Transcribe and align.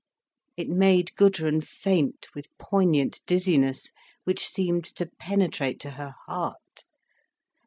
It 0.57 0.67
made 0.67 1.11
Gudrun 1.15 1.61
faint 1.61 2.25
with 2.33 2.47
poignant 2.57 3.21
dizziness, 3.27 3.91
which 4.23 4.47
seemed 4.47 4.85
to 4.95 5.05
penetrate 5.19 5.79
to 5.81 5.91
her 5.91 6.15
heart. 6.25 6.85